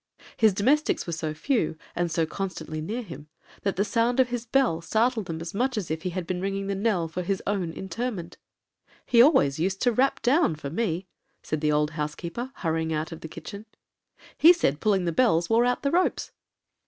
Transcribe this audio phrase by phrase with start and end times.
[0.35, 3.27] His domestics were so few, and so constantly near him,
[3.61, 6.41] that the sound of his bell startled them as much as if he had been
[6.41, 8.37] ringing the knell for his own interment.
[9.05, 11.05] 'He used always to rap down for me,'
[11.43, 13.67] said the old housekeeper, hurrying out of the kitchen;
[14.39, 16.31] 'he said pulling the bells wore out the ropes.'